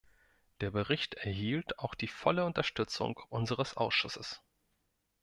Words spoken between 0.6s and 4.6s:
Der Bericht erhielt auch die volle Unterstützung unseres Ausschusses.